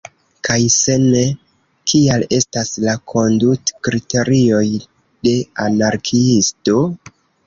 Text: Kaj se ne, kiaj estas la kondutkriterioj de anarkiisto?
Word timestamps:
Kaj 0.47 0.55
se 0.75 0.93
ne, 1.01 1.25
kiaj 1.91 2.15
estas 2.37 2.71
la 2.85 2.95
kondutkriterioj 3.11 4.63
de 5.29 5.35
anarkiisto? 5.67 6.79